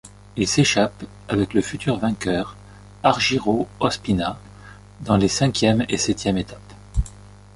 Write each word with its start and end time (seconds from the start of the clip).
Il 0.35 0.47
s'échappe 0.47 1.03
avec 1.29 1.53
le 1.53 1.61
futur 1.61 1.99
vainqueur 1.99 2.57
Argiro 3.03 3.67
Ospina 3.79 4.39
dans 5.01 5.15
les 5.15 5.27
cinquième 5.27 5.85
et 5.89 5.99
septième 5.99 6.39
étapes. 6.39 6.73